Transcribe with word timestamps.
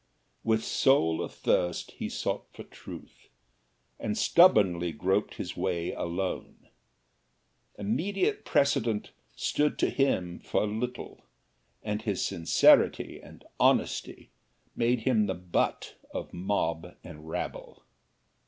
With 0.43 0.63
soul 0.63 1.19
athirst 1.23 1.91
he 1.91 2.09
sought 2.09 2.51
for 2.51 2.63
truth, 2.63 3.29
and 3.99 4.17
stubbornly 4.17 4.91
groped 4.91 5.35
his 5.35 5.55
way 5.55 5.93
alone. 5.93 6.69
Immediate 7.77 8.43
precedent 8.43 9.11
stood 9.35 9.77
to 9.77 9.91
him 9.91 10.39
for 10.39 10.65
little, 10.65 11.21
and 11.83 12.01
his 12.01 12.25
sincerity 12.25 13.19
and 13.21 13.45
honesty 13.59 14.31
made 14.75 15.01
him 15.01 15.27
the 15.27 15.35
butt 15.35 15.93
of 16.11 16.33
mob 16.33 16.95
and 17.03 17.29
rabble. 17.29 17.83